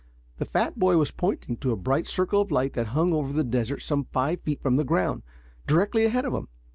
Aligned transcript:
The 0.37 0.45
fat 0.47 0.79
boy 0.79 0.97
was 0.97 1.11
pointing 1.11 1.57
to 1.57 1.71
a 1.71 1.75
bright 1.75 2.07
circle 2.07 2.41
of 2.41 2.49
light 2.49 2.73
that 2.73 2.87
hung 2.87 3.13
over 3.13 3.31
the 3.31 3.43
desert 3.43 3.81
some 3.83 4.05
five 4.05 4.41
feet 4.41 4.59
from 4.59 4.75
the 4.77 4.83
ground, 4.83 5.21
directly 5.67 6.05
ahead 6.05 6.25
of 6.25 6.33
him. 6.33 6.47